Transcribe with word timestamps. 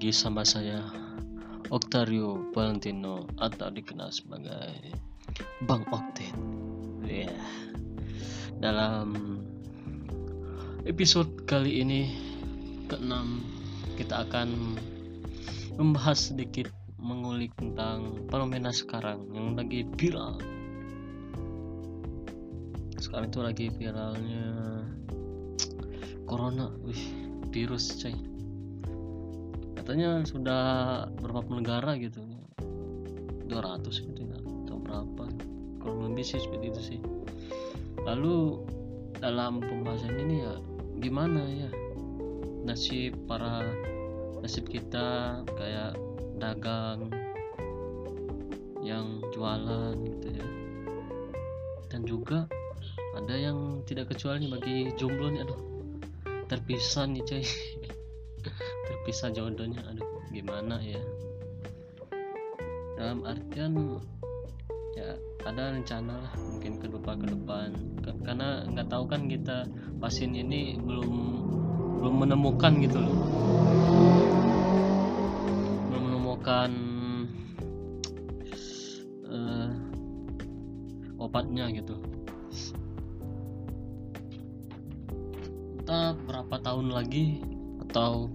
lagi 0.00 0.16
sama 0.16 0.48
saya 0.48 0.80
Octario 1.68 2.48
Valentino 2.56 3.28
atau 3.36 3.68
dikenal 3.68 4.08
sebagai 4.08 4.96
Bang 5.68 5.84
Okten. 5.92 6.32
Ya. 7.04 7.28
Dalam 8.64 9.12
episode 10.88 11.44
kali 11.44 11.84
ini 11.84 12.16
keenam 12.88 13.44
kita 14.00 14.24
akan 14.24 14.80
membahas 15.76 16.32
sedikit 16.32 16.72
mengulik 16.96 17.52
tentang 17.60 18.24
fenomena 18.32 18.72
sekarang 18.72 19.28
yang 19.36 19.52
lagi 19.52 19.84
viral. 20.00 20.40
Sekarang 22.96 23.28
itu 23.28 23.40
lagi 23.44 23.66
viralnya 23.68 24.48
corona, 26.24 26.72
wih, 26.88 27.04
virus 27.52 28.00
coy 28.00 28.29
katanya 29.90 30.22
sudah 30.22 30.64
berapa 31.18 31.50
negara 31.50 31.98
gitu. 31.98 32.22
200 33.50 33.90
gitu 33.90 34.22
ya 34.22 34.38
atau 34.38 34.78
berapa. 34.78 35.26
Kalau 35.82 36.06
lebih 36.06 36.22
sih 36.22 36.38
seperti 36.38 36.70
itu 36.70 36.80
sih. 36.94 37.00
Lalu 38.06 38.62
dalam 39.18 39.58
pembahasan 39.58 40.14
ini 40.14 40.46
ya 40.46 40.54
gimana 41.02 41.42
ya 41.42 41.70
nasib 42.62 43.18
para 43.26 43.66
nasib 44.38 44.70
kita 44.70 45.42
kayak 45.58 45.98
dagang 46.38 47.10
yang 48.86 49.18
jualan 49.34 49.98
gitu 50.06 50.38
ya. 50.38 50.46
Dan 51.90 52.06
juga 52.06 52.46
ada 53.18 53.34
yang 53.34 53.82
tidak 53.90 54.14
kecuali 54.14 54.46
bagi 54.46 54.94
jomblo 54.94 55.34
nih 55.34 55.42
aduh 55.42 55.60
terpisah 56.46 57.10
nih 57.10 57.26
cuy 57.26 57.42
terpisah 58.90 59.30
jodohnya. 59.30 59.86
Aduh 59.86 60.10
gimana 60.34 60.82
ya? 60.82 60.98
Dalam 62.98 63.22
artian 63.22 64.02
ya 64.98 65.14
ada 65.46 65.70
rencana 65.70 66.18
lah 66.18 66.34
mungkin 66.50 66.82
ke 66.82 66.90
depan 66.90 67.14
ke 67.22 67.26
depan. 67.30 67.68
Karena 68.26 68.66
nggak 68.66 68.90
tahu 68.90 69.06
kan 69.06 69.30
kita 69.30 69.70
pasien 70.02 70.34
ini 70.34 70.74
belum 70.82 71.14
belum 72.02 72.14
menemukan 72.26 72.72
gitu 72.82 72.98
loh. 72.98 73.16
Belum 75.86 76.02
menemukan 76.10 76.70
uh, 79.30 79.70
obatnya 81.22 81.70
gitu. 81.70 81.94
Entah 85.80 86.12
berapa 86.26 86.56
tahun 86.60 86.92
lagi 86.92 87.49
atau 87.90 88.30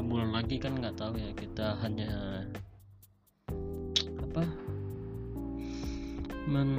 bulan 0.00 0.32
lagi 0.32 0.56
kan 0.56 0.72
nggak 0.72 0.96
tahu 0.96 1.20
ya 1.20 1.36
kita 1.36 1.76
hanya 1.84 2.40
apa? 4.24 4.48
Men 6.48 6.72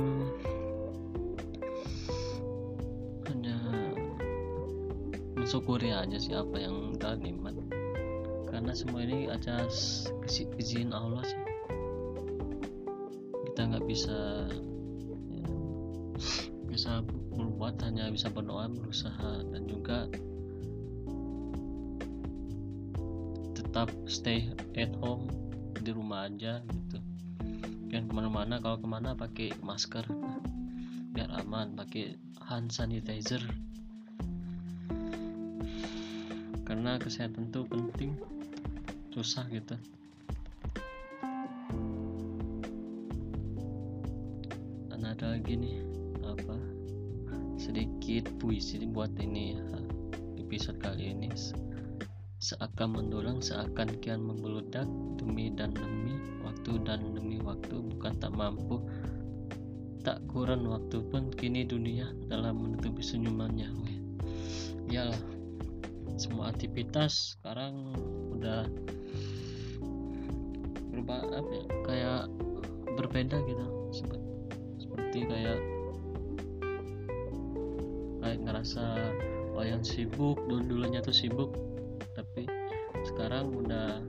hanya 3.29 3.57
mensyukuri 5.37 5.93
aja 5.93 6.17
sih 6.17 6.33
apa 6.33 6.57
yang 6.57 6.97
kita 6.97 7.21
nikmat 7.21 7.53
karena 8.49 8.73
semua 8.73 9.05
ini 9.05 9.29
atas 9.29 10.09
izin 10.57 10.89
Allah 10.89 11.21
sih. 11.21 11.37
Kita 13.45 13.61
nggak 13.69 13.85
bisa 13.85 14.49
ya, 15.29 15.45
bisa 16.65 17.05
berbuat 17.37 17.77
hanya 17.85 18.09
bisa 18.09 18.33
berdoa 18.33 18.65
berusaha 18.73 19.45
dan 19.53 19.69
juga 19.69 20.09
tetap 23.61 23.93
stay 24.09 24.49
at 24.73 24.89
home 24.97 25.29
di 25.77 25.93
rumah 25.93 26.25
aja 26.25 26.65
gitu. 26.65 26.97
Dan 27.93 28.09
ke 28.09 28.13
mana-mana 28.17 28.57
kalau 28.57 28.81
ke 28.81 28.87
mana 28.89 29.13
pakai 29.13 29.53
masker. 29.61 30.01
Biar 31.13 31.29
aman 31.37 31.77
pakai 31.77 32.17
hand 32.41 32.73
sanitizer. 32.73 33.39
Karena 36.65 36.97
kesehatan 36.97 37.53
tuh 37.53 37.69
penting 37.69 38.17
susah 39.13 39.45
gitu. 39.53 39.75
Dan 44.89 45.01
ada 45.05 45.37
lagi 45.37 45.53
nih 45.53 45.77
apa? 46.25 46.57
Sedikit 47.61 48.25
puisi 48.41 48.81
buat 48.89 49.13
ini 49.21 49.59
episode 50.39 50.79
kali 50.83 51.13
ini 51.13 51.29
seakan 52.41 52.97
mendulang 52.97 53.37
seakan 53.37 54.01
kian 54.01 54.25
membeludak 54.25 54.89
demi 55.21 55.53
dan 55.53 55.77
demi 55.77 56.17
waktu 56.41 56.81
dan 56.81 57.13
demi 57.13 57.37
waktu 57.37 57.77
bukan 57.77 58.17
tak 58.17 58.33
mampu. 58.33 58.81
Tak 60.01 60.25
kurang 60.25 60.65
waktu 60.65 61.05
pun 61.13 61.29
kini 61.29 61.61
dunia 61.61 62.09
dalam 62.25 62.57
menutupi 62.57 63.05
senyumannya. 63.05 63.69
Iyalah 64.89 65.21
semua 66.17 66.49
aktivitas 66.49 67.37
sekarang 67.37 67.93
udah 68.33 68.65
berubah 70.89 71.21
apa 71.21 71.51
ya 71.53 71.65
kayak 71.85 72.21
berbeda 72.97 73.37
gitu. 73.45 73.65
Seperti 74.81 75.29
kayak 75.29 75.61
kayak 78.25 78.39
ngerasa 78.41 79.13
oh 79.53 79.61
yang 79.61 79.85
sibuk 79.85 80.41
dulu 80.49 80.65
dulunya 80.65 81.05
tuh 81.05 81.13
sibuk 81.13 81.53
sekarang 83.31 83.63
udah 83.63 84.03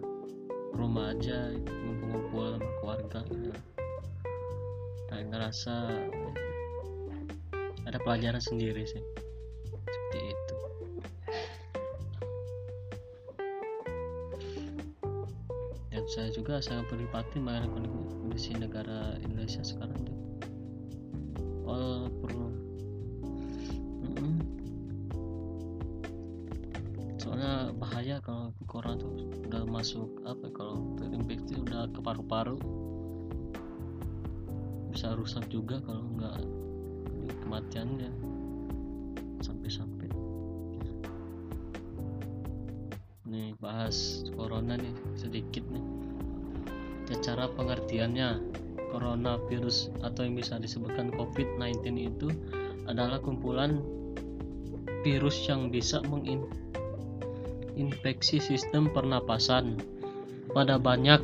rumah 0.75 1.15
aja 1.15 1.55
ngumpul-ngumpul 1.55 2.59
sama 2.59 2.71
keluarga. 2.83 3.21
Kayak 5.07 5.27
ngerasa 5.31 5.75
ada 7.87 7.99
pelajaran 8.03 8.43
sendiri 8.43 8.83
sih. 8.83 8.99
Seperti 9.79 10.19
itu. 10.27 10.57
Dan 15.95 16.03
saya 16.11 16.35
juga 16.35 16.59
sangat 16.59 16.91
berempati 16.91 17.39
mengenai 17.39 17.71
kondisi 18.27 18.59
negara 18.59 19.23
Indonesia 19.23 19.63
sekarang 19.63 20.03
tuh. 20.03 20.19
All 21.71 22.11
perlu 22.27 22.62
bahaya 28.03 28.19
kalau 28.19 28.51
corona 28.67 28.99
tuh 28.99 29.15
udah 29.47 29.63
masuk 29.63 30.11
apa 30.27 30.51
kalau 30.59 30.83
terinfeksi 30.99 31.55
udah 31.55 31.87
ke 31.87 32.03
paru-paru. 32.03 32.59
Bisa 34.91 35.15
rusak 35.15 35.47
juga 35.47 35.79
kalau 35.87 36.11
nggak 36.19 36.43
kematiannya 37.47 38.11
sampai-sampai. 39.39 40.11
Nih 43.31 43.55
bahas 43.63 44.27
corona 44.35 44.75
nih 44.75 44.99
sedikit 45.15 45.63
nih. 45.71 45.87
Ya, 47.07 47.23
cara 47.23 47.55
pengertiannya 47.55 48.43
coronavirus 48.91 49.95
atau 50.03 50.27
yang 50.27 50.35
bisa 50.35 50.59
disebutkan 50.59 51.15
COVID-19 51.15 51.87
itu 52.03 52.35
adalah 52.91 53.23
kumpulan 53.23 53.79
virus 55.07 55.47
yang 55.47 55.71
bisa 55.71 56.03
menginfeksi 56.11 56.72
sistem 58.41 58.93
pernapasan. 58.93 59.81
Pada 60.53 60.77
banyak 60.77 61.21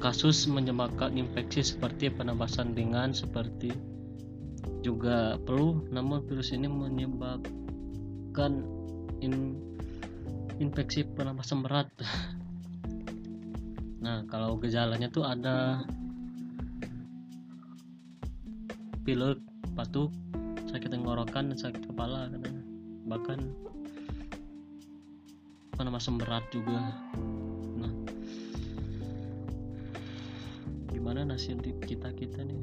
kasus 0.00 0.48
menyebabkan 0.48 1.20
infeksi 1.20 1.60
seperti 1.60 2.08
penapasan 2.08 2.72
ringan 2.72 3.12
seperti 3.12 3.76
juga 4.80 5.36
perlu 5.44 5.84
namun 5.92 6.24
virus 6.24 6.56
ini 6.56 6.64
menyebabkan 6.64 8.64
in, 9.20 9.60
infeksi 10.56 11.04
pernapasan 11.04 11.60
berat. 11.64 11.88
Nah, 14.00 14.24
kalau 14.32 14.56
gejalanya 14.56 15.12
tuh 15.12 15.28
ada 15.28 15.84
pilek, 19.04 19.36
batuk, 19.76 20.08
sakit 20.72 20.88
tenggorokan, 20.88 21.52
sakit 21.52 21.84
kepala 21.84 22.32
katanya. 22.32 22.64
Bahkan 25.80 25.96
penapasan 25.96 26.20
berat 26.20 26.44
juga. 26.52 26.76
Nah, 27.80 27.92
gimana 30.92 31.24
nasib 31.24 31.64
kita 31.64 32.12
kita 32.12 32.44
nih? 32.44 32.60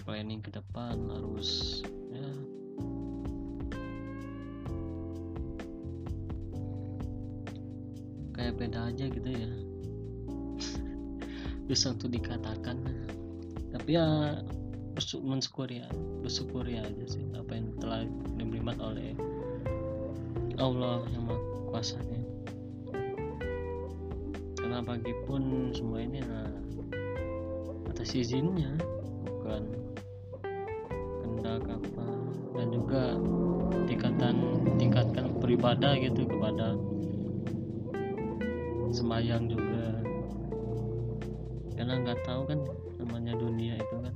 Planning 0.00 0.40
ke 0.40 0.48
depan 0.48 0.96
harus 1.12 1.84
ya 2.08 2.28
kayak 8.32 8.56
beda 8.56 8.96
aja 8.96 9.12
gitu 9.12 9.28
ya 9.28 9.52
bisa 11.68 11.92
untuk 11.92 12.08
dikatakan 12.08 12.80
tapi 13.76 14.00
ya 14.00 14.40
mensyukuri 15.20 15.82
ya 15.82 15.88
bersyukuri 16.20 16.78
aja 16.78 17.04
sih 17.08 17.24
apa 17.34 17.52
yang 17.56 17.68
telah 17.80 18.04
diberikan 18.36 18.78
oleh 18.78 19.16
Allah 20.60 21.02
yang 21.10 21.24
maha 21.26 21.40
kuasanya 21.72 22.20
karena 24.60 24.78
bagipun 24.84 25.72
semua 25.72 26.04
ini 26.04 26.20
nah 26.22 26.48
atas 27.88 28.12
izinnya 28.12 28.76
bukan 29.24 29.64
kendak 31.24 31.64
apa 31.66 32.06
dan 32.56 32.68
juga 32.68 33.02
tingkatan 33.88 34.34
tingkatkan 34.76 35.32
beribadah 35.40 35.96
gitu 35.98 36.28
kepada 36.28 36.76
semayang 38.92 39.48
juga. 39.48 40.04
Karena 41.72 41.98
nggak 42.04 42.20
tahu 42.28 42.44
kan 42.46 42.60
namanya 43.00 43.34
dunia 43.34 43.74
itu 43.80 43.96
kan 43.98 44.11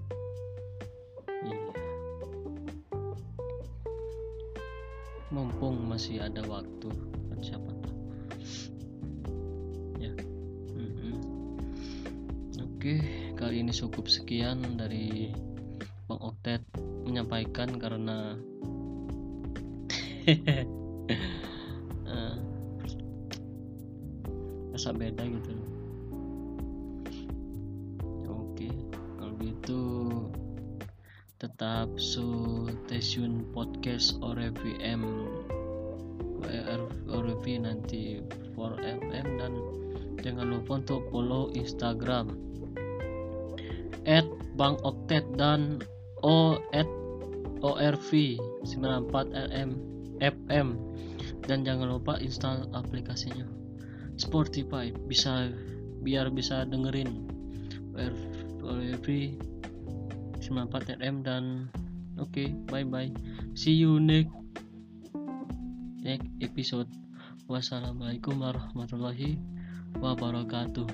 mumpung 5.34 5.90
masih 5.90 6.22
ada 6.22 6.38
waktu 6.46 6.86
kan 7.34 7.38
siapa 7.42 7.70
tahu. 7.82 7.98
Ya. 9.98 10.12
Mm-mm. 10.78 11.18
oke 12.62 12.94
kali 13.34 13.66
ini 13.66 13.74
cukup 13.74 14.06
sekian 14.06 14.62
dari 14.78 15.34
Bang 16.06 16.22
Oktet 16.22 16.62
menyampaikan 17.02 17.74
karena 17.74 18.38
eh, 22.06 22.34
rasa 24.70 24.90
beda 24.94 25.26
gitu. 25.26 25.52
Oke 28.30 28.70
kalau 29.18 29.34
gitu 29.42 29.80
tetap 31.36 31.92
su 32.00 32.64
tune 32.88 33.44
podcast 33.52 34.16
ORFM 34.24 35.04
ORV 37.12 37.44
nanti 37.60 38.24
for 38.56 38.72
FM 38.80 39.26
dan 39.36 39.52
jangan 40.24 40.48
lupa 40.48 40.80
untuk 40.80 41.04
follow 41.12 41.52
Instagram 41.52 42.32
at 44.08 44.24
dan 45.36 45.84
O 46.24 46.56
at 46.72 46.88
ORV 47.60 48.10
94 48.64 49.52
RM 49.52 49.70
FM 50.24 50.68
dan 51.44 51.62
jangan 51.62 51.92
lupa 51.92 52.16
install 52.18 52.64
aplikasinya. 52.72 53.44
Spotify 54.16 54.88
bisa 55.04 55.52
biar 56.00 56.32
bisa 56.32 56.64
dengerin 56.64 57.28
ORV 58.64 59.06
94 60.48 61.02
RM 61.02 61.16
dan 61.26 61.66
oke 62.16 62.30
okay, 62.32 62.48
bye 62.70 62.86
bye 62.86 63.10
see 63.52 63.74
you 63.74 63.98
next 63.98 64.32
next 66.06 66.30
episode. 66.38 66.86
Wassalamualaikum 67.50 68.38
warahmatullahi 68.38 69.42
wabarakatuh 69.98 70.86